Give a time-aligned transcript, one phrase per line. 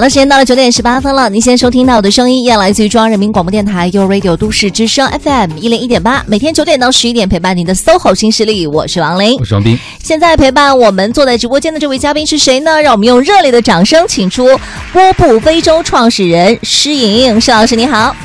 [0.00, 1.28] 好的，时间到了九点十八分了。
[1.28, 9.78] 您现在收听到的声音依然来自于中央人民广播电台 u Radio 都市之声 FM 一零一点八，每天九点到十一点陪伴您的 SOHO 新势力，我是王琳，我是王斌。
[10.02, 12.80] 现在陪伴我们坐在直播间的这位嘉宾是谁呢？
[12.80, 14.46] 让我们用热烈的掌声请出
[14.90, 18.16] 波布非洲创始人施莹莹，施老师你好，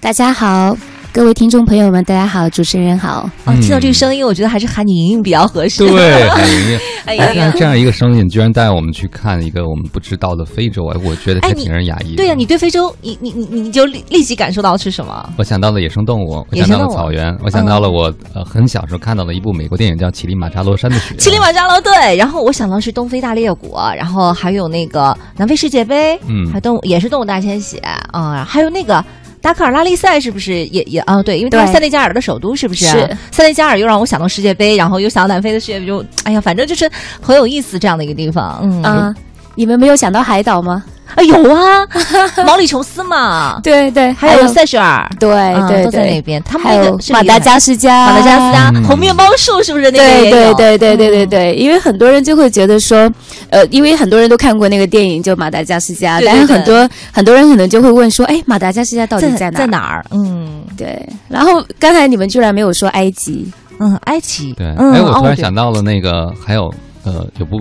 [0.00, 0.89] 大家好。
[1.12, 3.28] 各位听众朋友们，大家好，主持人好。
[3.44, 5.84] 哦，听到这个声音，我觉得还是喊你莹莹比较合适。
[5.84, 6.78] 对， 喊莹莹。
[7.04, 12.14] 哎呀，这样一个声音，居然带我们去看一个我们不知道的非洲，哎，我觉得还挺让人讶异。
[12.14, 15.28] 对呀，你对非洲，你你你你就立立即感受到是什么？
[15.36, 21.14] 我想到了野生动物，我想到了草原，我想到了我呃很小时候看到的一部美国电影叫《乞力马扎罗山的雪》。
[21.18, 29.04] 乞力马扎罗对，然后我想到是东非大裂谷，然后还有那个南非世界杯，嗯，还动物也是动物大迁徙啊，还有那个。
[29.40, 31.22] 达喀尔拉力赛是不是也也啊？
[31.22, 32.86] 对，因为它是塞内加尔的首都，是不是？
[32.86, 33.16] 是。
[33.30, 36.90] 塞内加尔又让我想到世界杯，然后又想到南非的世界杯，就哎呀，反正就是
[37.20, 38.60] 很有意思这样的一个地方。
[38.62, 39.14] 嗯，
[39.60, 40.82] 你们没有想到海岛吗？
[41.14, 41.86] 啊，有啊，
[42.46, 45.28] 毛里求斯嘛，对对，还有塞舌尔，对
[45.68, 46.42] 对，都在那边。
[46.44, 53.10] 他们还有马达加斯加，马达加斯加红面包树是不是那个对对对对对对对，因为很多人就会觉得说，
[53.50, 59.58] 呃，因为很多人都看过那个电影，就马达加斯加，但是很多很多人可能就会问说，哎，马达加斯加到底在哪？
[59.58, 60.02] 在哪儿？
[60.12, 61.06] 嗯，对。
[61.28, 63.46] 然后刚才你们居然没有说埃及，
[63.78, 64.68] 嗯，埃及，对。
[64.68, 66.72] 哎，我突然想到了那个，还有
[67.04, 67.58] 呃，有部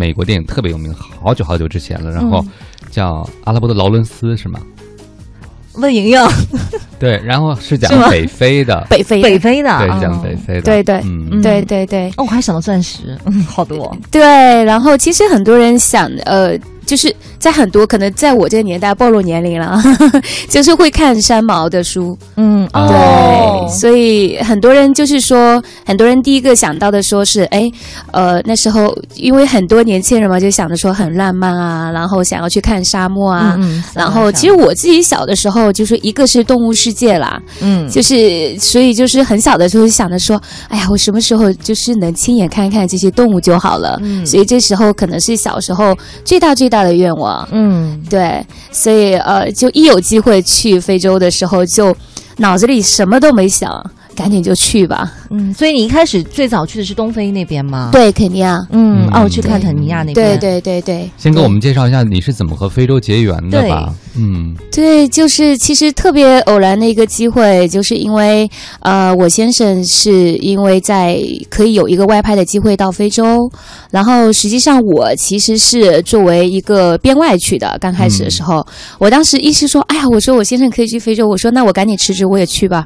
[0.00, 2.42] 美国电影特别有名，好久好久之前了，然后。
[2.90, 4.58] 叫阿拉伯的劳伦斯是吗？
[5.74, 6.18] 问莹莹，
[6.98, 12.08] 对，然后是讲北非的，北非，北非的，对，讲北非的，对对，嗯，对对对。
[12.16, 13.96] 哦，我还想到钻石，嗯，好多。
[14.10, 14.20] 对，
[14.64, 16.58] 然后其实很多人想，呃。
[16.90, 19.80] 就是在很多可能在我这个年代暴露年龄了，
[20.50, 27.70] 就是会看三毛的书，嗯，对，所以很多人就是说，很多人第一个想到的说是，哎，
[28.10, 33.56] 呃，那时候因为很多年轻人嘛，就想着说很浪漫啊，然后想要去看沙漠啊，
[33.94, 51.94] 然后其实我自己小的时候就是一个是动物世界啦，嗯，就是所以就是很小的时候就想着说，哎呀，我什么时候就是能亲眼看看这些动物就好了，嗯，所以这时候可能是小时候最大最大的愿望，嗯，对，所以呃，就一有机会去非洲的时候，就
[52.38, 53.90] 脑子里什么都没想。
[54.14, 57.90] 赶紧就去吧，嗯，所以你一开始最早去的是东非那边吗？
[57.92, 61.10] 对，肯尼亚，嗯，哦，去看肯尼亚那边，对对对对。
[61.16, 63.94] 先给我们介绍一下你是怎么和非洲结缘的吧？
[64.16, 68.50] 嗯，对，就是其实特别偶然的一个机会，就是因为
[68.80, 71.18] 呃，我先生是因为在
[71.48, 73.50] 可以有一个外派的机会到非洲，
[73.90, 77.78] 然后实际上我其实是作为一个编外去的。
[77.80, 78.66] 刚开始的时候，
[78.98, 82.84] 我当时意思说，哎呀，我说我先生可以去非洲，我说那我赶紧辞职，我也去吧。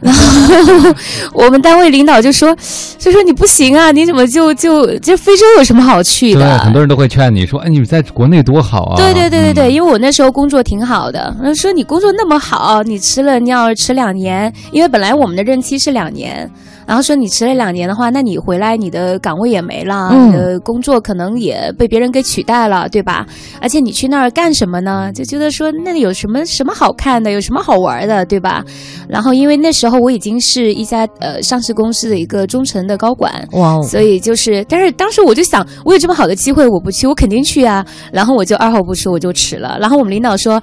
[0.00, 0.94] 然 后
[1.32, 2.56] 我们单位领导就说
[2.98, 16.48] ：“就说你不行啊，你怎么就就就非洲有什么好去的？”对，很多人都会劝你说：“哎，你在国内多好啊！”对对对对对，因为我那时候工作挺好的，说你工作那么好，你吃了你要吃两年，因为本来我们的任期是两年。
[16.88, 23.26] 然后说你迟了两年的话，那你回来你的岗位也没了，你的工作可能也被别人给取代了，对吧？
[23.60, 25.12] 而且你去那儿干什么呢？
[25.12, 28.64] 就觉得说那里有什么什么好看的，有什么好玩的，对吧？
[29.06, 37.84] 然后因为那时候我已经是一家呃上市公司的一个中层的高管，哇，所以就是，但是当时我就想，我有这么好的机会，我不去，我肯定去啊。
[38.10, 39.76] 然后我就二话不说，我就辞了。
[39.78, 40.58] 然后我们领导说。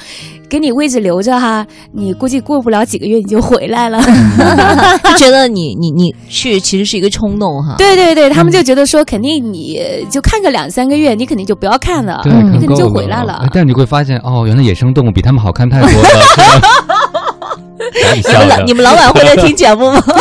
[0.49, 4.01] 给你位置留着哈，你估计过不了几个月你就回来了。
[5.03, 7.75] 就觉得你你你去其实是一个冲动哈。
[7.77, 9.79] 对对对，他们就觉得说肯定你
[10.09, 13.45] 就看个两三个月，你肯定就不要看了，你肯定就回来了。
[13.53, 16.85] 但你会发现哦，原来野生动物比他们好看太多了。
[18.15, 20.03] 你们老你们老板会在听节目吗？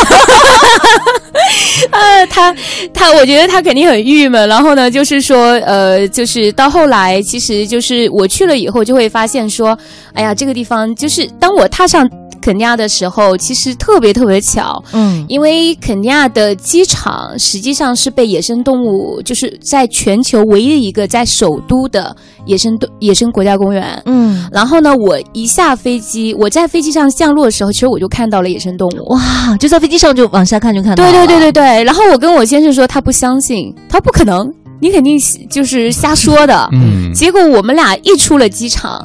[1.91, 2.55] 呃，他
[2.93, 4.49] 他，我觉得他肯定很郁闷。
[4.49, 9.77] 然后呢，就是说，呃，就是到后来，其实就是我去了以后，就会发现说，
[10.15, 12.09] 哎呀，这个地方就是当我踏上。
[12.45, 22.15] 肯尼亚的时候，其实特别特别巧，嗯，因为肯尼亚的机场实际上是被野生动物，就是在全球唯一的一个在首都的
[22.45, 34.47] 野生动野生国家公园，嗯，然后呢，我一下飞机，我在飞机上降落的时候，其实我就看到了野生动物，哇，就在飞机上就往下看就看到，对对对对对，然后我跟我先生说，他不相信，他不可能，
[34.83, 39.03] 你肯定就是瞎说的，嗯，结果我们俩一出了机场。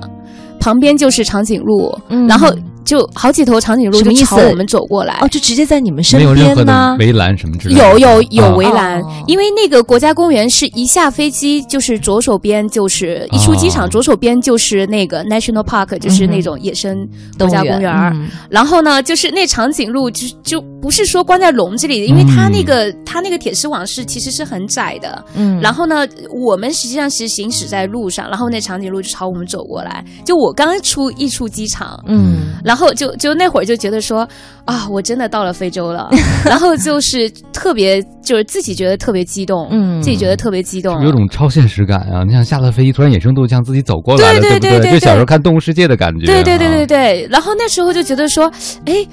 [0.62, 2.28] 旁边就是长颈鹿，嗯。
[2.28, 2.54] 然后
[2.86, 6.96] 就好几头长颈鹿就朝我们走过来，哦，就直接在你们身边呢？
[7.00, 7.82] 围栏什么之类的？
[7.82, 18.30] 有有有围栏，因为那个国家公园是一下飞机就是左手边就是一出机场，左手边就是那个 national park，就是那种野生国家公园。
[18.50, 25.24] 然后呢，就是那长颈鹿就就不是说关在笼子里的，因为它那个它那个铁丝网是其实是很窄的。
[25.36, 25.60] 嗯。
[25.62, 30.04] 然后呢，我们实际上是行驶在路上，然后那长颈鹿就朝我们走过来。
[30.26, 32.94] 就我刚出一出机场，嗯，然后。
[33.00, 34.28] 就就那会儿就觉得说
[34.66, 36.10] 啊，我真的到了非洲了，
[36.44, 42.24] 然后就是特别就是自己觉得特别激动，嗯，自己觉得特别激动，有种超现实感啊！
[42.28, 44.92] 你想下了飞机，突然野生动物像自己走过来了，对不对？
[44.92, 47.28] 就小时候看《动物世界》的感觉，对对对对对。
[47.32, 48.52] 然后那时候就觉得说，
[48.86, 49.06] 哎。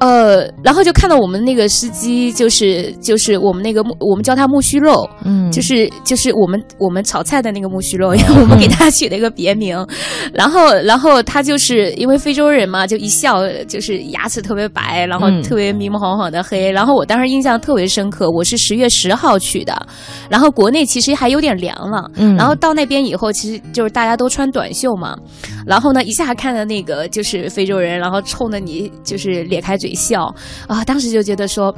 [0.00, 9.76] 呃，然后就看到我们那个司机，就是就是我们那个木，我们叫他木须肉，嗯，就是就是我们我们炒菜的那个木须肉，因 为我们给 他取了一个别名。
[10.32, 16.70] 然后然后他就是因为非洲人嘛，就一笑就是牙齿特别白，然后特别明明晃晃的黑。
[16.70, 19.74] 然后我当时印象特别深刻，我是十月十号去的，
[20.30, 25.16] 然后国内其实还有点凉了，嗯，然后到那边以后，其实就是大家都穿短袖嘛，
[25.66, 29.87] 然后呢一下看到那个就是非洲人，然后冲着你就是咧开嘴。
[29.94, 30.34] 笑
[30.66, 30.84] 啊！
[30.84, 31.74] 当时就觉得说，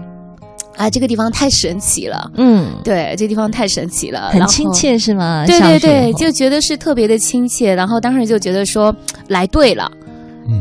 [0.77, 2.31] 啊，这个地方太神奇了。
[2.37, 5.45] 嗯，对，这地方太神奇了，很亲切是吗？
[5.47, 7.75] 对对对，就觉得是特别的亲切。
[7.75, 8.95] 然后当时就觉得说，
[9.29, 9.91] 来对了。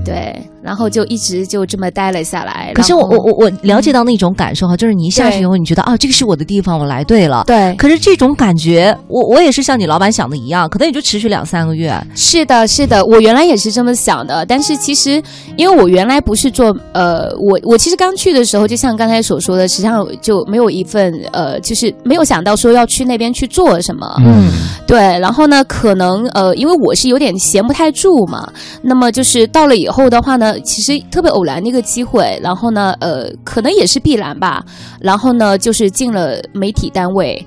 [0.05, 2.71] 对，然后就一直就这么待了下来。
[2.73, 7.43] 可是我我我我了解到那种感受哈，就是你一下去以后，你觉得啊，这个是我的地方，我来对了。
[7.47, 7.73] 对。
[7.75, 11.93] 可是这种感觉，我我也是像你老板想的一样，可能也就持续两三个月。
[12.15, 14.45] 是的，是的，我原来也是这么想的。
[14.45, 15.21] 但是其实，
[15.57, 24.07] 因为我原来不是做呃，我我其实刚去的时候，就像刚才所说的，实际上就没有一份呃，就是没有想到说要去那边去做什么。
[24.19, 24.51] 嗯。
[24.85, 28.47] 对，然后呢，可能呃，因为我是有点闲不太住嘛，
[28.83, 29.79] 那么就是到了。
[29.79, 34.63] 以后的话呢，其实特别偶然的一个机会，然后呢，呃，可能也是必然吧。
[35.01, 37.45] 然后呢，就是进了媒体单位，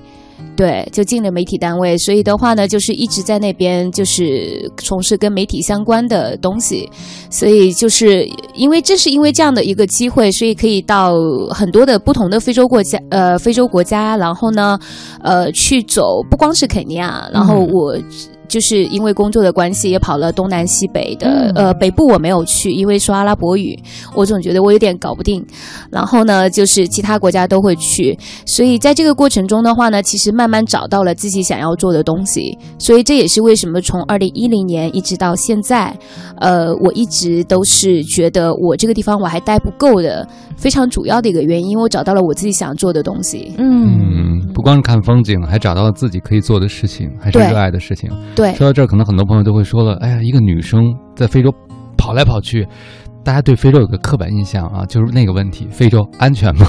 [0.55, 1.97] 对，就进了媒体单位。
[1.97, 6.87] 所以的话呢，就是一直在那边就是从事跟媒体相关的东西。
[7.29, 11.13] 所以就是因为正是因为这样的一个机会，所以可以到
[11.49, 14.77] 很多的不同的非洲国家，呃，非洲国家，然后呢，
[15.21, 17.97] 呃，去走，不光是肯尼亚，然后我。
[18.47, 23.77] 就是因为工作的关系，也跑了东南西北的，呃，北部我没有去，因为说阿拉伯语，
[24.15, 25.43] 我总觉得我有点搞不定。
[25.89, 32.57] 然后呢，就是其他国家都会去，所以在这个过程中的话呢，其实慢慢找到了自己想要做的东西。
[32.77, 35.95] 所以这也是为什么从二零一零年一直到现在，
[36.39, 43.53] 呃，我一直都是觉得我这个地方我还待不够的非常主要的一个原因，因为我找到了我自己想做的东西。
[43.57, 48.09] 嗯，不光是看风景，还找到了自己可以做的事情，还是热爱的事情。
[48.35, 48.53] 对。
[48.55, 50.83] 说到这儿，可能很多朋友都会说了：“哎呀，一个女生
[51.15, 51.53] 在非洲
[51.97, 52.67] 跑来跑去，
[53.23, 56.67] 大家对非洲有个刻板印象啊，就是那个问题，非洲安全吗？”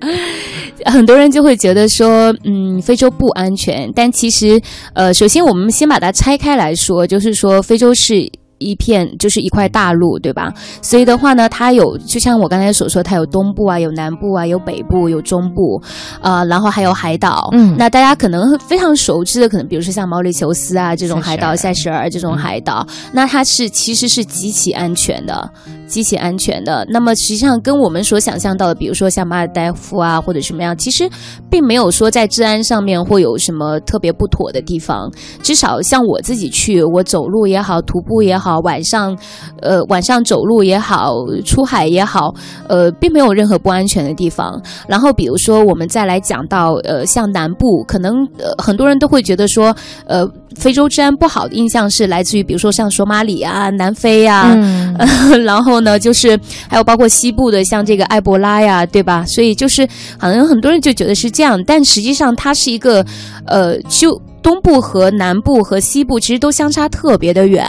[0.84, 4.60] 很多人就会觉得说：“嗯，非洲不安全。”但其实，
[4.94, 8.30] 呃，首先我们先把它拆开来说，就是说非洲是。
[8.58, 10.52] 一片就是一块大陆，对吧？
[10.82, 15.80] 所以的话呢，它有就像我刚才所说，它有东部啊，有南部啊，有北部，有中部，
[16.20, 17.50] 啊，然后还有海岛。
[17.52, 25.50] 嗯，那大家可能非常熟知的，可能比如说像毛里求斯啊这种海岛，塞舌尔这种海岛，那它是其实是极其安全的。
[25.86, 31.08] 极其安全的，那么实际上跟我们所想象到的，比如说像马尔代夫啊或者什么样，其实
[31.48, 35.10] 并没有说在治安上面会有什么特别不妥的地方。
[35.42, 39.16] 至少像我自己去，我走路也好，徒步也好，晚上，
[39.62, 42.34] 呃，晚上走路也好，出海也好，
[42.68, 44.60] 呃，并没有任何不安全的地方。
[44.88, 49.74] 然后比如说我们再来讲到，呃，像南部，可能呃很多人都会觉得说，
[50.06, 54.52] 呃，非洲治安不好的印象是来自于比如说像索马里啊、南非啊，
[55.44, 55.75] 然后。
[55.76, 59.24] 后呢，就是还有包括西部的，像这个埃博拉呀，对吧？
[59.26, 59.86] 所以就是
[60.18, 63.04] 好像很多人就觉得是这样，但实际上它是一个，
[63.46, 64.20] 呃，就。
[64.46, 67.66] 东部和南部和西部其实都相差特别的远，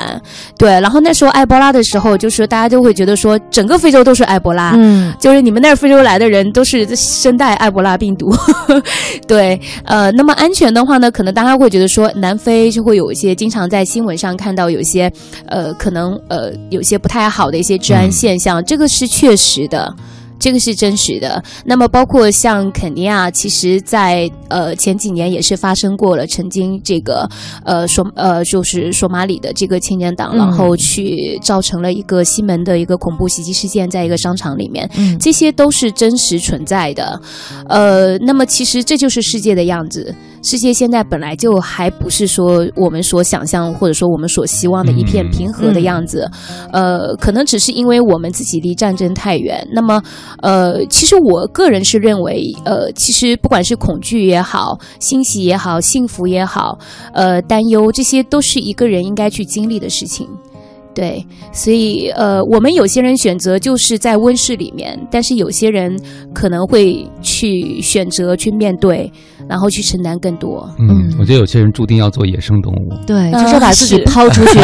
[0.59, 0.69] 对。
[0.79, 8.31] 然后那时候埃博拉的时候，就是大家都会觉得说，整个非洲都是埃博拉，嗯，就是你们那儿非洲来的人都是身带埃博拉病毒，
[9.27, 9.59] 对。
[9.85, 15.11] 呃，那么安全的话呢，可能大家会觉得说，南非就会有一些经常在新闻上看到有些，
[15.47, 19.91] 呃，可能呃有些不太好的一些治安现象，这个是确实的。
[20.39, 21.43] 这个是真实的。
[21.65, 27.27] 那么包括像肯尼亚，其实在呃前几年也是发生过了，曾经这个
[27.63, 34.89] 呃索呃就是索马里的这个青年党，然后去造成了一个西门的一个恐怖袭击事件，在一个商场里面，
[35.19, 37.19] 这些都是真实存在的。
[37.67, 40.13] 呃，那么其实这就是世界的样子。
[40.43, 46.29] 世界现在本来就还不是说我们所想象或者说我们所希望的一片平和的样子，
[46.71, 49.67] 呃，可能只是因为我们自己离战争太远。
[49.71, 50.01] 那么，
[50.41, 56.77] 呃，其实我个人是认为，呃，其实不管是恐惧也好，欣喜也好，幸福也好，
[57.13, 60.27] 呃，担忧这些都是一个人应该去经历的事情。
[60.97, 65.95] 对，所以呃，我们有些人选择就是在温室里面，但是有些人
[66.33, 69.11] 可能会去选择去面对。
[69.49, 70.69] 然后去承担更多。
[70.77, 72.91] 嗯，我觉得有些人注定要做野生动物。
[73.05, 74.59] 对，就是把自己抛出去，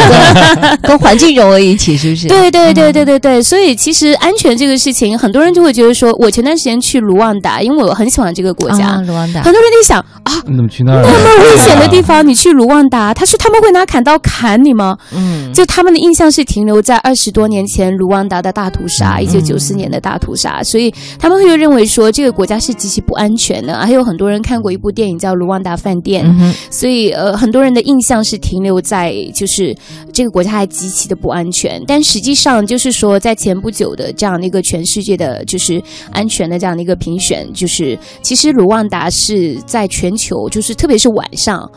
[0.60, 2.28] 跟跟环境融为一体，是不是？
[2.28, 3.42] 对对对对对对。
[3.42, 9.00] 所以其实安全这个事情，很多人就会觉得说，我前段时间去卢旺达，因为我很喜欢这个国家。
[9.06, 9.40] 卢旺达。
[9.40, 11.02] 很多人在想啊，你怎么去那儿？
[11.02, 14.98] 那么危险的地方，你去卢旺达，他说他们会拿砍刀砍你吗？
[15.16, 23.78] 嗯，就他们的印象是停留在二十多年前卢旺达的大屠杀，一九九四年的大屠杀，所以他们会认为说这个国家是极其不安全的。
[23.78, 24.74] 还有很多人看过。
[24.74, 26.26] 一部电影叫《卢旺达饭店》，
[26.68, 29.72] 所以呃，很多人的印象是停留在就是
[30.12, 31.80] 这个国家还极其的不安全。
[31.86, 41.70] 但实际上，就是说在前不久的这样的一个全世界的，就是安全的这样的一个评选，就是其实卢旺达是在全球，就是特别是晚上，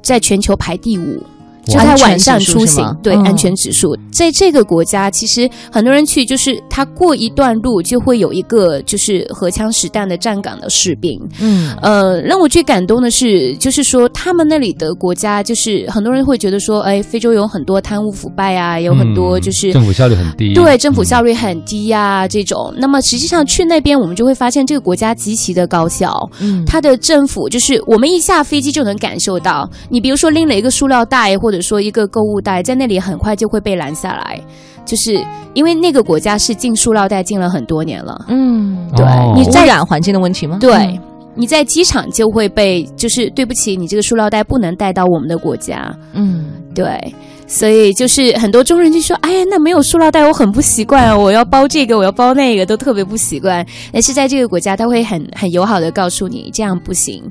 [0.00, 1.20] 在全球排第五。
[1.66, 11.18] 就在晚上出行，对安全指数，在这个国家，其实很多人去，就是他过一段路就会有一个就是荷枪实弹的站岗的士兵。
[11.40, 22.74] 嗯，呃，让我最感动的是，就是说他们那里的国家，就是很多人会觉得说，哎，非洲有很多贪污腐败啊，有很多就是政府效率很低，对，政府效率很低呀，这种。
[22.76, 26.12] 那么实际上去那边，我们就会发现这个国家极其的高效。
[26.40, 31.53] 嗯，他的政府就是我们一下飞机就能感受到，你比如说拎了一个塑料袋或者。
[31.54, 34.40] 者说一个购物袋在那里很快就会被拦下来，
[34.84, 38.24] 就是因为那个国家是禁塑料袋禁了很多年了。
[38.28, 40.58] 嗯，对，你污染环境的问题吗？
[40.60, 41.00] 对，
[41.34, 45.94] 你在机场就会被，就是对不起，你这个塑料袋不能带到我们的国家。
[46.12, 47.14] 嗯，对。
[47.46, 51.16] 所以就是很多中国人就说：“哎呀，那没有塑料袋，我很不习惯啊！
[51.16, 57.22] 我要包这个，我要包那个，都特别不习惯。”但是在这个国家，他会很很友好的告诉你这样不行。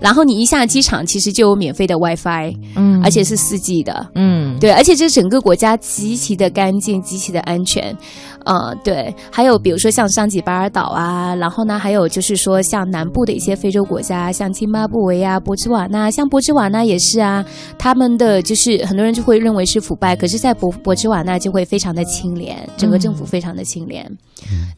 [0.00, 7.96] 然后你一下机场，其实就有免费的 WiFi，嗯，而且是四 G 的，嗯，对，而且这整个国家极其的干净，极其的安全。
[8.44, 17.44] 嗯，对，还有比如说像桑吉巴尔岛啊，然后呢，还有就是说像南部的一些非洲国家，像津巴布韦啊、博茨瓦纳，像博茨瓦纳也是啊，
[17.78, 24.10] 他们的就是很多人就会认为是腐败，可是，在博博茨瓦纳就会非常的清廉，整个政府非常的清廉，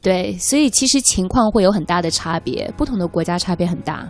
[0.01, 4.09] 对，所以其实情况会有很大的差别，不同的国家差别很大。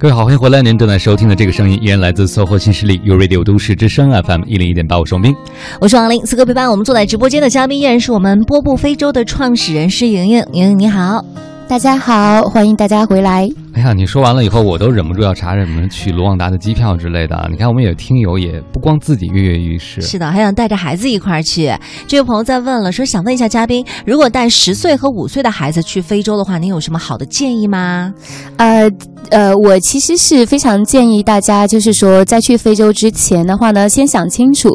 [0.00, 0.62] 各位好，欢迎回来！
[0.62, 5.34] 您正在收听的这个声音依然来自搜狐新势力 u Radio 都市之声 FM 一零一点八，我是王斌，
[5.80, 6.24] 我是王林。
[6.24, 11.24] 此刻陪伴我们坐在直播间的嘉宾依然是我们波布非洲的创始人施莹莹，莹莹你好。
[11.66, 13.50] 大家好，欢迎大家回来。
[13.78, 17.46] 哎呀，你说完了以后，我都忍不住要查什么去卢旺达的机票之类的。
[17.48, 21.72] 你看，我们有听友也不光自己跃跃欲试，是的，还想带着孩子一块儿去。
[22.08, 28.12] 这位朋友在问了，说想问一下嘉宾，如果带十岁和五岁的孩子去非洲的话，您有什么好的建议吗？
[28.56, 28.90] 呃
[29.30, 34.68] 呃，我其实是非常建议大家，就是说在去非洲之前的话呢，先想清楚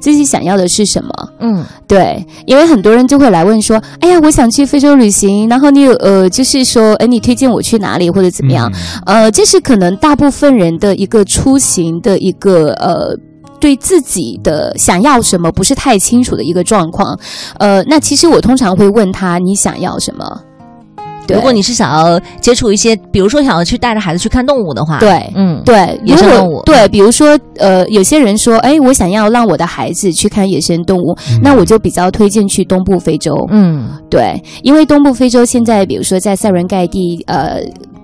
[0.00, 1.10] 自己想要的是什么。
[1.40, 6.28] 嗯，对，因为很多人就会来问说，哎呀，我想去非洲旅行，然后你有呃。
[6.28, 8.72] 就是说，哎，你推荐我去哪里或者怎么样？
[9.06, 13.16] 呃，这是可能大部分人的一个出行的一个呃，
[13.60, 17.18] 对自己的想要什么不是太清楚的一个状况。
[17.58, 20.42] 呃，那其实我通常会问他，你想要什么？
[21.28, 37.60] 如果你是想要接触一些，比如说想要去带着孩子去看动物的话，对，嗯，对，野生动物，对，比如说，呃，有些人说，哎，我想要让我的孩子去看野生动物，那我就比较推荐去东部非洲，嗯，对，因为东部非洲现在，比如说在塞伦盖蒂，呃。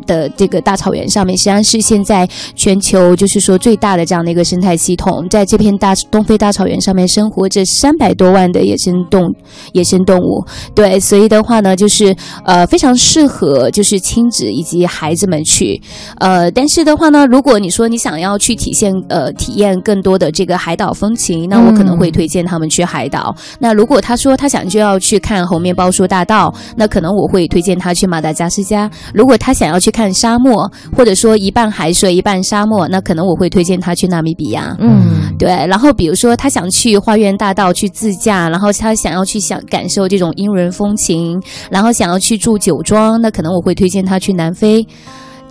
[0.06, 9.32] 的这个大草原上面，实际上是现在全球就是说最大的这样的一个生态系统，在这片大东非大草原上面生活着三百多万的野生动
[9.72, 10.44] 野生动物，
[10.74, 15.80] 对，所以的话呢，就是呃非常适合就是亲子以及孩子们去，
[16.18, 23.34] 呃，但是的话呢，如果你说你想要去体现呃体验更多的这个海岛风情，那我可能会推荐他们去海岛。
[23.58, 28.90] 那如果他说他想就要去看猴面包树大道，那可能我会推荐他去马达加斯加。
[29.12, 34.76] 如果他想要去看沙漠，或者说一半海水一半沙漠，那可能我会推荐他去纳米比亚。
[34.80, 35.48] 嗯，对。
[35.68, 44.84] 然后比如说他想去花园大道去自驾，然后他想要去想感受这种英伦风情，然后想要去住酒庄，那可能我会推荐他去南非。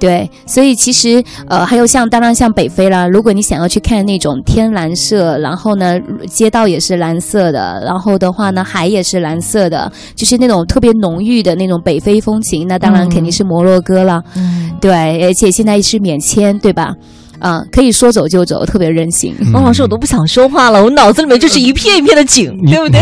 [0.03, 14.21] 对，所以其实呃，还有像当然像北非啦，如果你想要去看那种天蓝色，然后呢，街道也是蓝色的，然后的话呢，海也是蓝色的，就是那种特别浓郁的那种北非风情，那当然肯定是摩洛哥了。
[14.35, 16.93] 嗯，对，而且现在是免签，对吧？
[17.39, 19.33] 啊，可以说走就走，特别任性。
[19.53, 22.99] 王老师，我都不想说话了，我脑子里面就是一片一片的景，对不对？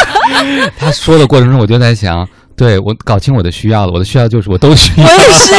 [0.76, 2.28] 他说的过程中，我就在想。
[2.56, 5.06] 对我搞清我的需要了，我的需要就是我都需要。
[5.06, 5.54] 我也是，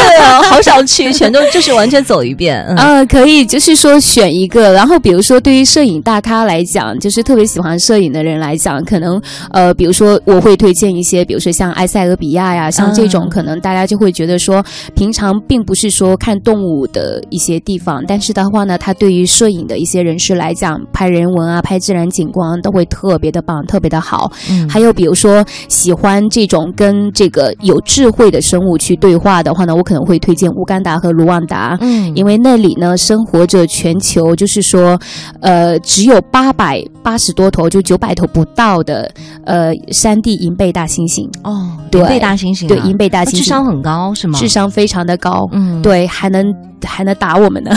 [0.50, 2.64] 好想去，全都 就是完全走一遍。
[2.76, 14.64] 呃，可以，就是说选一个，然后比如说对于摄影大咖来讲，就是特别喜欢摄影的人来讲，可能呃，比如说我会推荐一些，比如说像埃塞俄比亚呀，像这种可能大家就会觉得说，
[14.96, 24.32] 平常并不是说看动物的一些地方，但是的话呢，它对于摄影的一些人士来讲，拍人文啊，拍自然景观都会特别的棒，特别的好。
[24.50, 34.98] 嗯，还有比如说喜欢这种跟跟这个有智慧的生物去对话的话呢，我可能会推荐乌干达和卢旺达，嗯，因为那里呢生活着全球就是说，
[35.42, 39.12] 呃，只有八百八十多头，就九百头不到的
[39.44, 41.28] 呃山地银背大猩猩。
[41.44, 44.40] 哦，银背大猩猩，对银背大猩猩，智商很高是吗？
[44.40, 46.56] 智商非常的高，嗯，对，还能。
[46.86, 47.72] 还能打我们呢，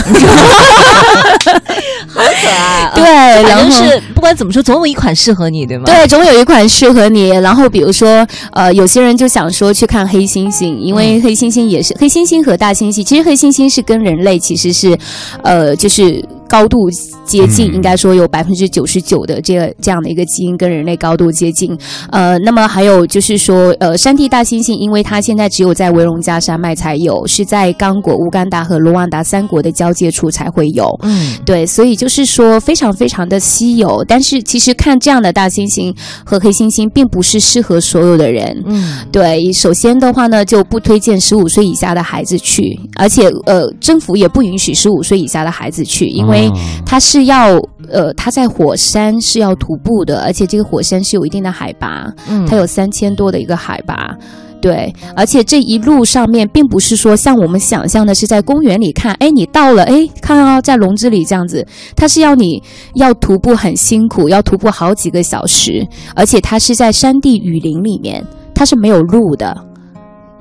[2.13, 2.91] 好可爱。
[2.95, 5.85] 对，然后是不管怎么说，总有一款适合你，对吗？
[5.85, 7.29] 对，总有一款适合你。
[7.29, 14.97] 然后比如说，呃，有些人就想说去看黑猩猩，因为黑猩猩也是黑猩猩和大猩猩，其实黑猩猩是跟人类其实是，
[15.43, 16.23] 呃，就是。
[16.51, 16.89] 高度
[17.25, 21.73] 接近，应该说有百分之九十九的这个这样的一个基因跟人类高度接近。
[22.11, 30.93] 呃，那么还有就是说，呃，山地大猩猩，因为它现在只有在维隆加山脉才有，是在刚果、乌干达和卢旺达三国的交界处才会有。
[31.03, 34.03] 嗯，对，所以就是说非常非常的稀有。
[34.05, 38.61] 但是其实看这样的大猩猩和黑猩猩，并不是适合所有的人。
[38.65, 46.40] 嗯，对，首先的话呢，就不推荐十五岁以下的孩子去，而且呃，政府也不允许十五岁以下的孩子去，因为。
[46.85, 47.57] 它是要
[47.91, 54.15] 呃，它在火山是要徒步的，而且这个火山是有一定的海拔，嗯，它有三千多的一个海拔，
[54.61, 62.61] 对，而且这一路上面并不是说像我们想象的是在公园里看，哎，你到了，哎，看哦，在笼子里这样子，它是要你
[62.95, 69.70] 要徒步很辛苦，要徒步好几个小时，而且它是在山地雨林里面，它是没有路的。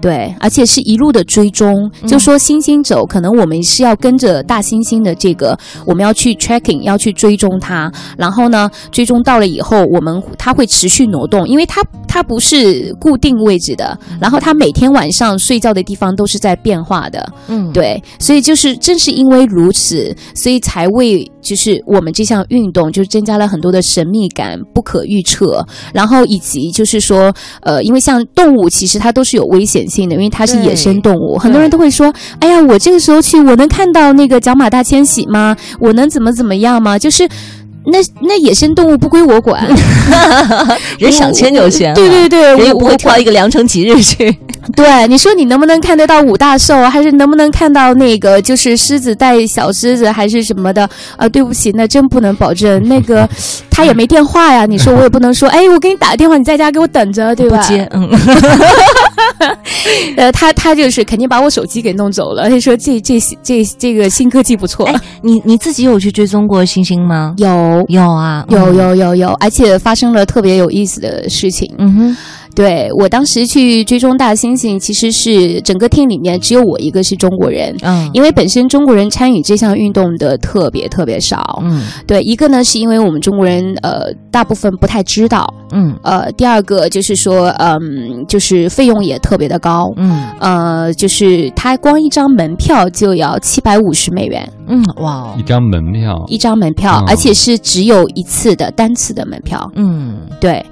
[0.00, 5.54] 对，而且是一路的追踪，就说星星走，可能我们是要跟着大猩猩的这个，
[5.84, 29.89] 我们要去 tracking，要去追踪它，然后呢，追踪到了以后，我们它会持续挪动，因为它它不是固定位置的，然后它每天晚上睡觉的地方都是在变化的，嗯，对，所以就是正是因为如此，所以才为就是我们这项运动就增加了很多的神秘感、不可预测，然后以及就是说，呃，因为像动物其实它都是有危险。
[29.90, 35.56] 性的，因为它是野生动物，很多人都会说：“哎呀，我这个时候去，我能看到那个角马大迁徙吗？
[35.80, 37.28] 我能怎么怎么样吗？”就是
[37.86, 39.66] 那那野生动物不归我管，
[41.00, 44.38] 人想迁就迁，对对对，我也不会挑一个良辰吉日去。
[44.76, 50.88] 对，你说你能不能看得到五大兽，还是能不能看到那个就是狮子带小狮子，还是什么的？
[51.16, 52.86] 啊，对不起，那真不能保证。
[52.86, 53.28] 那个
[53.70, 57.56] 他也没电话呀，你说我也不能说，哎，我给你打个电话，你在家给我等着，对吧？
[57.56, 58.08] 不接，嗯。
[60.16, 62.48] 呃，他他就是肯定把我手机给弄走了。
[62.48, 64.86] 他说这这这这个新科技不错。
[64.86, 67.34] 哎，你你自己有去追踪过星星吗？
[67.38, 71.72] 有有啊，有有有有，而且发生了特别有意思的事情。
[71.78, 72.16] 嗯哼。
[72.54, 100.64] 对我当时去追踪大猩猩，其实是整个 team 里面只有我一个是中国人，嗯，因为本身中国人参与这项运动的特别特别少，嗯，对，一个呢是因为我们中国人呃大部分不太知道，嗯，呃，第二个就是说，嗯，就是费用也特别的高，嗯，呃，就是他光一张门票就要七百五十美元，嗯，哇，一张门票，一张门票，而且是只有一次的单次的门票，嗯，对。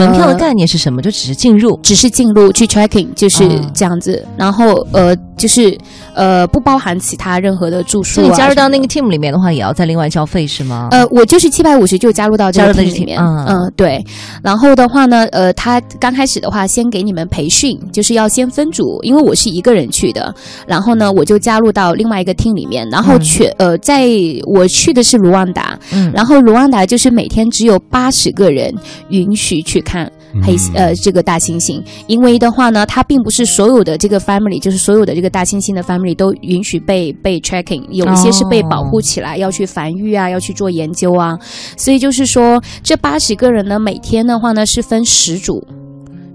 [0.00, 1.00] 门票的概念是什么？
[1.02, 4.26] 就只是进入，只是进入去 tracking，就是这样子。
[4.36, 5.76] 然后呃，就是
[6.14, 8.22] 呃，不包含其他任何的住宿。
[8.22, 10.88] 所以加入到那个 team 里面的话，也要再另外交费是吗？
[10.90, 13.20] 呃，我就是七百五十就加入到这个 team 里面。
[13.20, 14.02] 嗯，嗯对。
[14.42, 20.34] 然后的话呢，呃，他刚开始的话，先给你们培训，就是要先分组，因为我是一个人去的。
[20.66, 22.88] 然后呢，我就加入到另外一个 team 里面。
[22.88, 24.08] 然后全呃，在
[24.46, 28.74] 我去的是卢旺达，嗯，然后卢旺达就是每天只有八十个人
[29.10, 29.82] 允许去。
[29.82, 30.08] 看，
[30.42, 41.36] 黑呃这个大猩猩，因为的话呢，它并不是所有的这个 family，就是所有的这个大猩猩的 family 都允许被被 tracking，有一些是被保护起来，要去繁育啊，要去做研究啊，
[41.76, 45.62] 所以就是说这八十个人呢，每天的话呢是分十组。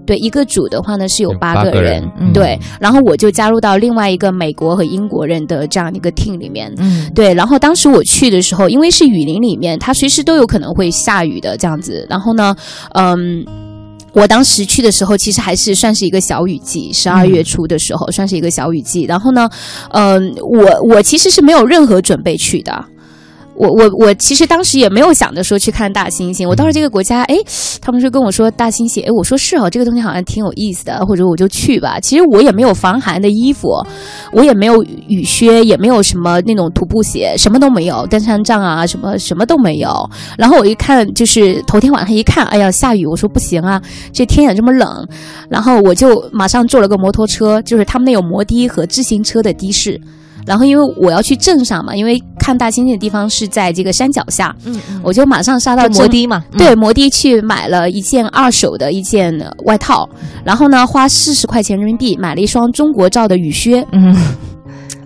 [0.06, 12.56] 对一个组的话呢是有八个人，对，然后我就加入到另外一个美国和英国人的这样一个 team 里面，嗯，对，然后当时我去的时候，因为是雨林里面，它随时都有可能会下雨的这样子，然后呢，
[12.94, 13.44] 嗯，
[14.12, 19.48] 我当时去的时候其实还是算是一个小雨季，十二月初的时候算是一个小雨季，然后呢，
[19.90, 22.84] 嗯，我我其实是没有任何准备去的。
[23.58, 27.36] 我我我其实当时也没有想着说去看大猩猩，我当时这个国家，哎，
[27.80, 31.98] 他们就跟我说大猩猩，哎，我说是哦，这个东西好像挺有意思的，或者我就去吧。
[32.00, 33.68] 其实我也没有防寒的衣服，
[34.32, 39.90] 我也没有雨靴，也没有什么那种徒步鞋，什么都没有，登山杖啊，什么什么都没有。
[40.38, 45.04] 然后我一看，就是头天晚上一看，哎呀，下雨，我说不行啊，这天也这么冷，
[45.50, 50.00] 然后我就马上坐了个摩托车，就是他们那有摩的和自行车的的士。
[50.48, 59.32] 然后因为我要去镇上嘛，因为看大猩猩的地方是在这个山脚下，嗯，我就马上杀到摩的嘛，对，摩的去买了一件二手的一件
[59.66, 60.08] 外套，
[60.42, 64.16] 然后呢，花四十块钱人民币买了一双中国造的雨靴，嗯。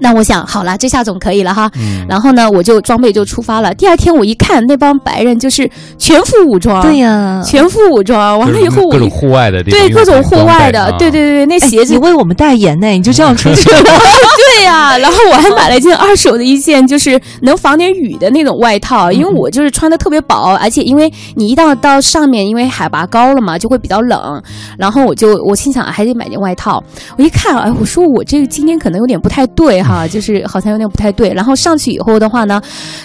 [0.02, 1.70] 那我想好了，这下总可以了哈。
[2.08, 3.72] 然后呢，我就装备就出发了。
[3.74, 8.38] 第二天我一看，那帮白人就是全副武装，对呀，全副武装。
[8.38, 13.78] 完了以后，各种户外的，对各种户外的，对对对对，那鞋子你为我们代言呢，你就这样出去了。
[14.56, 24.42] 对呀，然后我还买了一件二手的一件，就是能防点雨的那种外套，因为我就是穿的特别薄，而且因为你一到到上面，因为海拔高了嘛，就会比较冷。
[24.76, 26.82] 然后我就我心想还得买件外套。
[27.16, 29.91] 我一看，哎，我说我这个今天可能有点不太对哈。
[29.92, 31.32] 啊，就是好像有点不太对。
[31.34, 32.60] 然后上去以后的话呢，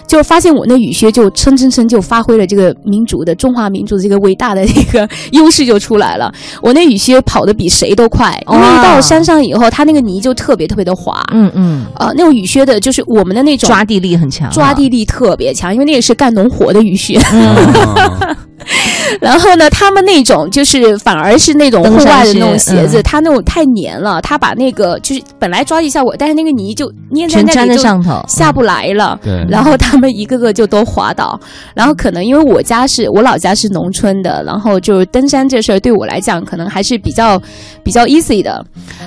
[0.07, 6.33] 就发现我那雨靴就蹭蹭蹭就发挥了这个民族的中华民族的这个伟大的一个优势就出来了。
[6.61, 11.21] 我那雨靴跑得比谁都快，因为一到山上以后，它那个泥就特别特别的滑。
[11.33, 11.85] 嗯嗯。
[11.95, 17.19] 呃，那种雨靴的就是我们的那种抓地力很强，抓地力特别强，因为那个是干农活的雨靴。
[19.21, 27.83] 然后呢，他们那种就是反而是那种户外的那种鞋子，它那种太黏了，它把那个就是本来抓地效果，但是那个泥就粘在那里就
[28.27, 29.19] 下不来了。
[29.23, 31.39] 对，然后他们一个个就都滑倒。
[31.73, 37.41] 然后可能因为我家是我老家是农村的，然后就是登山这事儿对我来讲可能还是比较
[37.83, 38.63] 比较 easy 的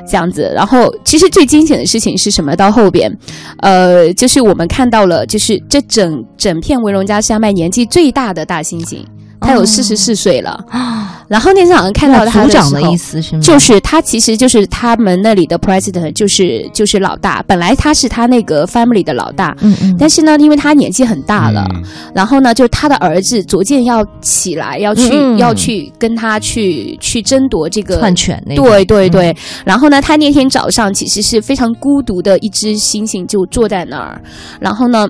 [0.09, 0.53] 这样子。
[0.55, 2.57] 然后其实最惊险的事情是什么？
[2.57, 3.11] 到后边，
[3.59, 8.99] 呃，就是我们看到了，就是这整整片文龙家山脉年纪最大的大猩猩。
[9.41, 13.43] 他有四十四岁了啊，然后那天早上看到他的长的意思是吗？
[13.43, 17.43] 就是他其实就是他们那里的 president，就是就是老大。
[17.47, 19.97] 本来他是他那个 family 的老大，嗯嗯。
[19.99, 21.67] 但是呢，因为他年纪很大了，
[22.15, 28.43] 然后呢，就是他的儿子逐渐要起来，要去要去跟他去去争夺这个篡权。
[28.55, 29.35] 对对对。
[29.65, 34.21] 然后呢，他那天早上其实是非常孤独的一只猩猩，就坐在那儿，
[34.61, 35.09] 然后呢。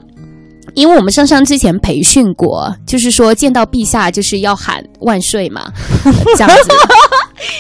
[0.75, 5.71] 因为我们上山之前培训过，就是说见到陛下就是要喊万岁嘛，
[6.37, 6.71] 这样子。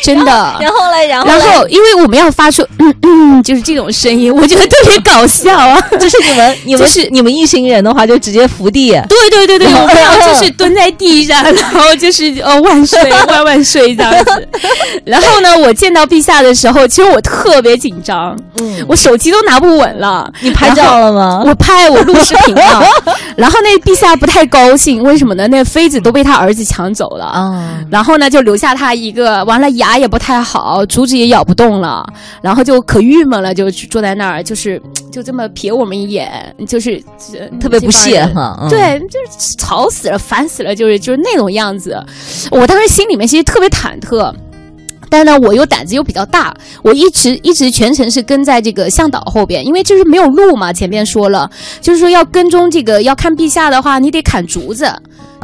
[0.04, 5.80] 真的，然后嘞，然后，然后，因为我们要发出嗯嗯，就是这种声音，我觉得特别搞笑啊！
[5.98, 8.92] 就是你们， 你们是你们一行人的话，就直接伏地。
[9.08, 14.48] 对对对对，我们要就是蹲在地上，然后就是哦万岁万万岁这样子。
[15.04, 20.30] 然后呢，我见到陛下的时候，其实我特别紧张，嗯，我手机都拿不稳了。
[20.40, 21.42] 你拍照了吗？
[21.44, 22.82] 我拍，我录视频了。
[23.36, 25.46] 然后那陛下不太高兴，为什么呢？
[25.48, 27.80] 那妃子都被他儿子抢走了啊。
[27.90, 29.68] 然后呢，就留下他一个，完了。
[29.80, 32.06] 牙也不太好，竹子也咬不动了，
[32.42, 37.02] 然后就可郁闷了，就坐在那儿，就是 就这么瞥我们一眼，就是
[37.60, 38.66] 特别不屑哈。
[38.68, 41.98] 对，就是吵死了，烦死了，就是就是那种样子。
[42.50, 44.32] 我当时心里面其实特别忐忑，
[45.08, 50.72] 但是呢，我又胆子又比较大，我一直一直全程是跟在这个向导后边，因为就是没有路嘛。
[50.72, 51.50] 前面说了，
[51.80, 54.90] 就是说要跟踪这个要看陛下的话，你得砍竹子，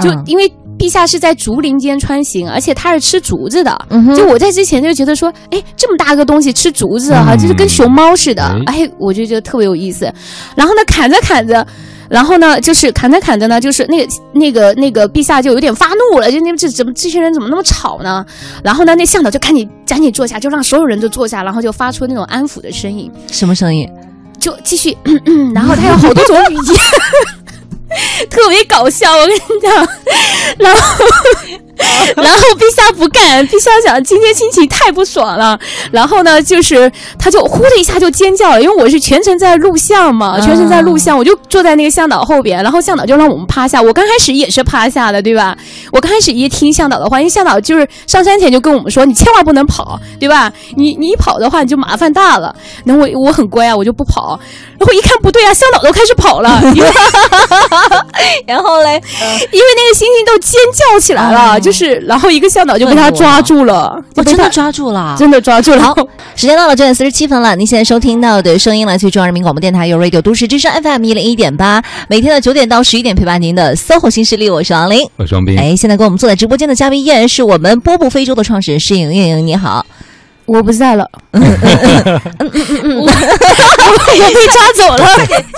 [0.00, 0.52] 就因为。
[0.86, 3.76] 陛下是在竹林间穿行，而且他是吃竹子的。
[4.14, 8.56] 就我在之前就觉得说，哎，这么大个东西吃竹子哈，就是跟熊猫似的。
[8.66, 10.04] 哎，我就觉得特别有意思。
[10.54, 11.66] 然后呢，砍着砍着，
[12.08, 18.24] 然后呢，就是砍着砍着呢，就是那个那个那个陛下就有点发怒了，就那这怎么这些人怎么那么吵呢？
[18.62, 23.10] 然后呢，那向导就赶紧赶紧坐下，就让所有人都坐下，然后就发出那种安抚的声音。
[23.32, 23.90] 什么声音？
[24.38, 24.96] 就继续，
[25.52, 26.76] 然后他有好多种语言。
[28.30, 29.88] 特别搞笑，我跟你讲，
[30.58, 31.04] 然后
[32.16, 35.58] 然后陛下不干，陛下想今天心情太不爽了，
[35.92, 45.56] 然后呢，就是他就呼的一下就尖叫了，因为我是全程在录像嘛，全程在录像，我就坐在那个向导后边，然后向导就让我们趴下，我刚开始也是趴下的，对吧？
[45.92, 50.50] 我刚开始一听向导的话，因为向导就是上山前就跟我们说，你千万不能跑，对吧？
[50.76, 52.54] 你你一跑的话，你就麻烦大了。
[52.84, 54.38] 那我我很乖啊，我就不跑。
[54.78, 56.60] 然后一看不对啊，向导都开始跑了，
[58.46, 59.02] 然后嘞，
[59.52, 65.82] 因为那个猩猩都尖叫起来了，就是，然后一个向导就被他抓住了，我真的抓住了，真的抓住了。
[65.82, 65.92] 好，
[66.36, 75.58] 时间到了九点四十七分了，您现在收听到的声音来自于中央人民广播电台有 Radio 都市之声 FM 一零一点八，每天的九点到十一点陪伴您的 SOHO 新势力，我是王林，我是王斌。
[75.58, 79.84] 哎，现在跟我们坐在直播间的嘉宾依然是我们波布非洲的创始人施莹莹，你好。
[80.46, 81.40] 我不在了， 我
[84.06, 85.06] 被抓走了。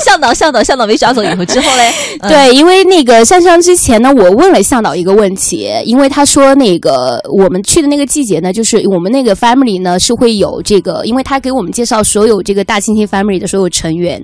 [0.04, 1.92] 向导，向导，向导被抓走以后之后嘞？
[2.28, 14.22] 对，因为那个上山之前呢，我问了向导一个问题，因为他说那个我们去的那个季节呢，就是我们那个 family 呢是会有这个，因为他给我们介绍所有这个大猩猩 family 的所有成员，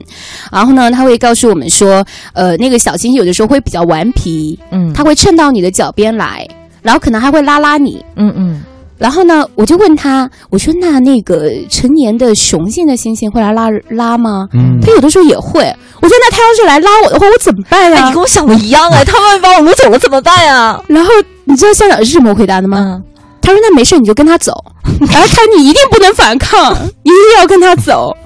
[0.51, 6.49] 然后呢，他会告诉我们说，呃，那个小猩猩有的时候会比较顽皮，嗯，他会蹭到你的脚边来，
[6.83, 8.63] 然后可能还会拉拉你，嗯嗯。
[9.05, 14.49] 然后呢，我就问他，我说那那个成年的雄性的猩猩会来拉拉吗？
[14.55, 15.61] 嗯，他有的时候也会。
[16.01, 18.07] 我说那他要是来拉我的话，我怎么办呀？
[18.07, 20.83] 你跟我想的一样哎， 他万一把我掳走了怎么办呀？
[20.89, 21.11] 然后
[21.45, 22.99] 你知道校长是什么回答的吗？
[23.43, 24.53] 他说那没事，你就跟他走。
[25.01, 28.17] 然后他你一定不能反抗，一定要跟他走。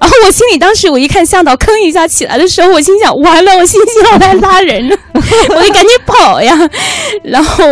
[0.00, 6.56] 然后我心里当时我一看向导吭一下起来的时候，我心想完了，我猩猩要来拉人呢， 我得赶紧跑呀。
[7.22, 7.64] 然后，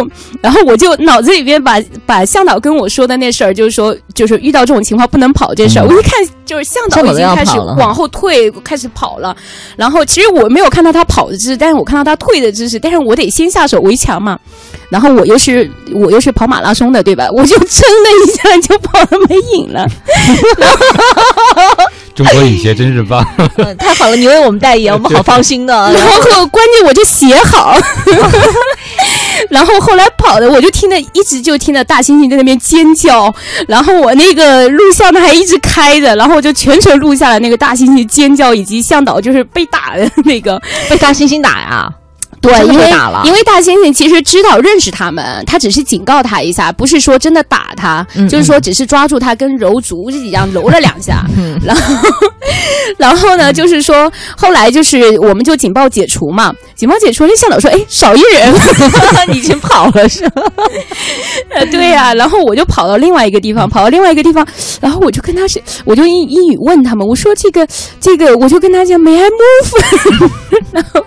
[0.43, 5.87] 然后我就脑子里边把把向导跟我说的那事儿，就是说，就是遇到这种情况不能跑这事儿。
[5.87, 6.13] 我一看
[6.47, 9.37] 就是向导已经开始往后退，开始跑了。
[9.77, 12.79] 然后其实我没有看到他跑的姿势，但是我看到他退的姿势。
[12.79, 14.39] 但是我得先下手为强嘛。
[14.91, 17.27] 然后我又是我又是跑马拉松的，对吧？
[17.33, 19.87] 我就 噌的一下就跑了没影了。
[22.15, 23.25] 中国雨鞋真是棒，
[23.77, 24.15] 太好了！
[24.17, 25.75] 你为我们代言，我们好放心的。
[25.93, 27.77] 然后关键我就鞋好，
[29.51, 33.35] 然后后来跑的我就听着一直就听着大猩猩在那边尖叫，
[33.67, 41.93] 然后我那个录像呢还一直开着，然后我就全程录下了那个大猩猩尖叫以及向导就是被打的那个被大猩猩打呀。
[42.49, 42.91] 对，因为
[43.25, 51.25] 因为大猩猩其实知道认识他们，他只是警告他一下，不是说真的打他，就是说只是抓住他跟揉竹子一样揉了两下，
[51.65, 51.83] 然后
[52.99, 58.55] 然后呢，就是说后来就是我们就警报解除嘛，警报解除，那向导说，哎，少一人，
[59.35, 60.43] 已经跑了是吧？
[61.55, 64.47] 呃，对呀，然后我就跑到另外一个地方，跑到另外一个地方，
[64.81, 67.67] 然后我就跟他是，我就英英语问他们，我说这个
[68.01, 70.31] 这个，我就跟他讲，May I move？
[70.73, 71.05] 然后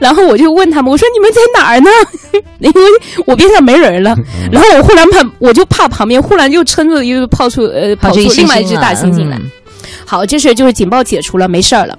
[0.00, 0.63] 然后我就问。
[0.64, 1.90] 问他们，我说你们在哪儿呢？
[2.58, 2.82] 因为
[3.26, 4.16] 我边上没人了。
[4.50, 9.38] 然后我忽然怕，我就怕旁边忽然又撑着又跑出呃跑出另外一只大猩猩来。
[10.06, 11.98] 好，这事就是警报解除了，没事儿了。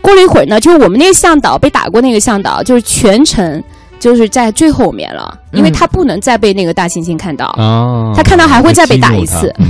[0.00, 3.62] 过了一会儿呢，就是我们那个向导被打过那个向导，就是全程
[4.00, 7.46] 就是在最后面了，因为他不能再被那个大猩猩看到。
[7.58, 9.52] 哦，他看到还会再被打一次。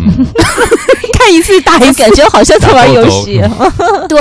[1.18, 3.40] 看一次打一次，感觉好像在玩游戏。
[4.08, 4.18] 对，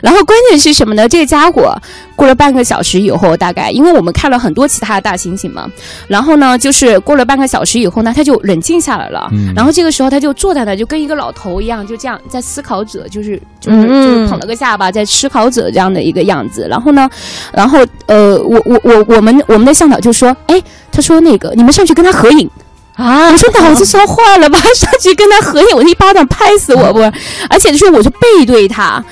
[0.00, 1.06] 然后关键是什么呢？
[1.06, 1.76] 这个家伙
[2.16, 5.68] 过了半个小时以后，大概因为我们看了很多其他的大猩猩嘛，
[6.08, 9.30] 然后呢，就是过了半个小时以后呢，他就冷静下来了。
[9.54, 16.66] 然后这个时候他就坐在那，就跟一个老头一样，就这样在思考者，就是就是就是捧了个下巴，在思考者这样的一个样子。
[16.70, 17.10] 然后呢，
[17.52, 22.48] 然后呃，我我我我们我们的向导就说，哎，他说那个你们上去跟他合影。
[22.94, 23.30] 啊！
[23.30, 24.58] 我说脑子烧坏了吧？
[24.76, 27.00] 上去跟他合影，我一巴掌拍死我不？
[27.48, 29.02] 而且说我是背对他，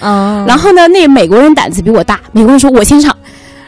[0.46, 3.16] 然后呢，那美国人胆子比我大，美国人说我先上，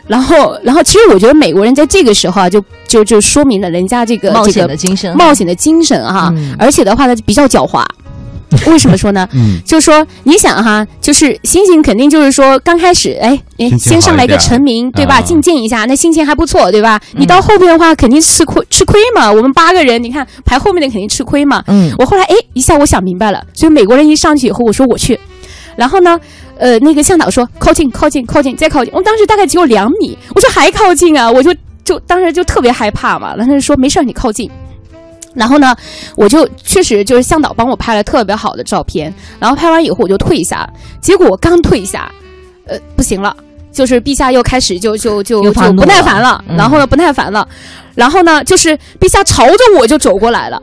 [0.06, 7.82] 然后，然后其实我觉得美国人在这个时候啊，就就就说明了人家这个冒险的精神，冒险的精神哈，而且的话呢，比较狡猾。
[8.70, 9.28] 为什么说呢？
[9.32, 15.20] 嗯，就是说，你想哈，就是星星肯定就是说，刚开始，哎哎，先上来一个成名，对吧？
[15.20, 17.00] 进见一下，那心情还不错，对吧？
[17.12, 19.30] 你到后边的话，肯定吃亏吃亏嘛。
[19.30, 21.62] 我们八个人，你看排后面的肯定吃亏嘛。
[21.66, 25.18] 嗯，我后来哎一下我想明白了，所以美国人一上去以后，我说我去，
[25.76, 26.18] 然后呢，
[26.58, 34.50] 呃，那个向导说靠近靠近靠近再靠近，我当时大概只有两米，我说还靠近啊，我就就当时就特别害怕嘛，然后就说没事儿，你靠近。
[35.34, 35.74] 然后呢，
[36.16, 40.68] 我就确实就是向导帮我拍了特别好的照片，然后拍完以后我就退下，
[41.00, 42.10] 结果我刚退下，
[42.66, 43.34] 呃，不行了，
[43.72, 47.48] 就是陛下又开始就就就就不耐烦了，然后呢不耐烦了，
[47.94, 50.62] 然后呢就是陛下朝着我就走过来了，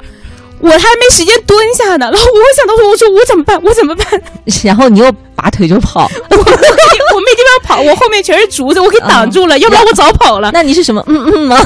[0.60, 4.05] 我还没时间蹲下呢，然后我想到说我说我怎么办我怎么办，
[4.63, 10.49] 然后你又拔腿就跑， 我没地方跑，我后面全是竹子，我给挡住了，要不然我早跑了。
[10.53, 11.03] 那你是什么？
[11.07, 11.57] 嗯嗯吗？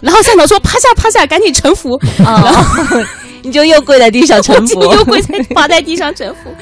[0.00, 1.98] 然后向导说趴下趴下，赶紧臣服。
[2.18, 3.00] 然后
[3.42, 6.52] 你就又跪在地上臣服，又跪在趴在地上臣服。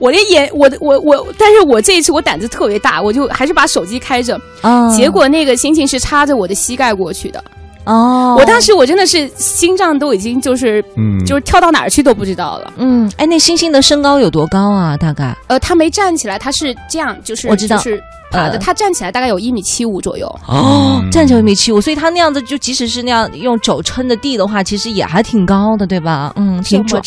[0.00, 4.40] 我的眼，我的我我，但是我这一次我胆子特别大，我就还是把手机开着。
[4.60, 7.42] 啊，结果那个星星是插着我的膝盖过去的。
[7.84, 12.72] 哦，我当时我真的是心脏都已经就是，嗯，就是跳到哪儿去都不知道了。
[12.76, 14.96] 嗯，哎，那星星的身高有多高啊？
[14.96, 15.36] 大概？
[15.48, 18.00] 呃，他没站起来，他是这样，就是我知道是
[18.32, 18.58] 爬的。
[18.58, 20.26] 他站起来大概有一米七五左右。
[20.48, 26.32] 哦，站起来一米七五，所以他那样子就即使是那样用肘撑着地的话，其实也还挺高的，对吧？
[26.36, 27.02] 嗯，挺壮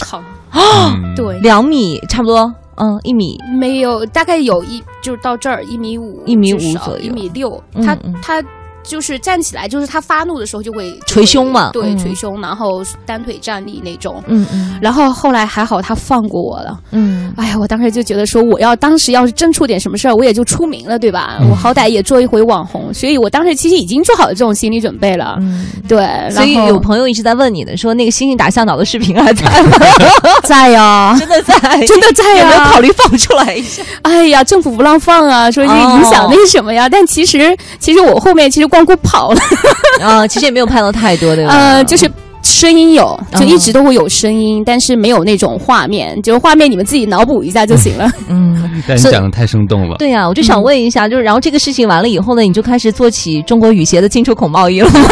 [0.52, 7.62] 啊，对，两米差不多，嗯，一米没有，大概有一就是到这儿一米五，一米五左右，一米六。
[7.84, 8.42] 他他。
[8.88, 14.24] 就是站起来，就是他发怒的时候就会捶胸嘛，对，捶胸，然后单腿站立那种。
[14.28, 14.78] 嗯嗯。
[14.82, 16.80] 然后后来还好他放过我了。
[16.92, 17.34] 嗯。
[17.38, 21.38] 哎呀，我当时就觉得说，我要当时要是真出点什么事儿，我也就出名了，对吧？
[21.50, 25.38] 我好歹也做一回网红，所以我当时其实已经做好了这种心理准备了。
[25.42, 25.66] 嗯。
[25.88, 26.30] 对。
[26.32, 29.78] 所以有朋友一直在问你的，说那个星星打向导的视频还在吗？
[30.44, 32.42] 在呀，真的在，真的在呀。
[32.42, 33.82] 有没有考虑放出来一下？
[34.04, 36.88] 哎呀，政府不让放啊，说影响那什么呀？
[36.88, 38.68] 但其实，其实我后面其实。
[38.76, 39.40] 光顾跑了
[40.04, 41.54] 啊，其实也没有拍到太多，对吧？
[41.54, 42.10] 呃，就是
[42.42, 48.12] 声音有，就一直都会有声音，但是没有那种画面，就是画面你们自己脑补一下就行了。
[48.28, 49.96] 嗯，但你讲的太生动了。
[49.98, 55.00] 对呀，我就想问一下，就是然后这个事情完了以后呢，你就开始做起中国雨鞋的进出口贸易了吗？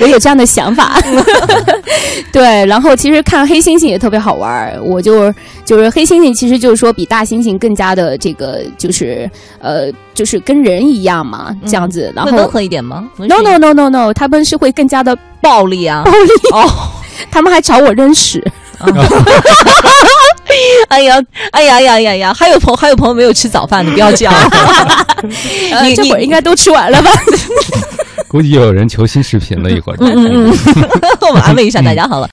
[0.00, 1.00] 我有这样的想法，
[2.30, 2.64] 对。
[2.66, 5.32] 然后其实看黑猩猩也特别好玩我就
[5.64, 9.28] 就是黑猩猩，其实就是说比大猩猩更加的这个，就是
[9.60, 12.12] 呃，就是跟人一样嘛，这样子。
[12.12, 16.18] 然后温和一点吗？No No No No No，他们是会更加的暴力啊，暴力
[16.52, 16.68] 哦。
[17.30, 18.42] 他们还朝我扔屎。
[20.88, 22.34] 哎呀，哎呀呀呀呀！
[22.34, 24.34] 还有朋还有朋友没有吃早饭的，不要这样。
[25.84, 27.10] 你这会儿应该都吃完了吧？
[28.26, 29.96] 估计又有人求新视频了，一会儿。
[30.00, 30.58] 嗯嗯嗯，
[31.28, 32.26] 我们安慰一下大家好了。